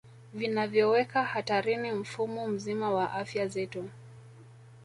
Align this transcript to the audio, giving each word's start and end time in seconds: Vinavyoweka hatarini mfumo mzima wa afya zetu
Vinavyoweka 0.33 1.23
hatarini 1.23 1.91
mfumo 1.91 2.47
mzima 2.47 2.89
wa 2.91 3.11
afya 3.13 3.47
zetu 3.47 3.89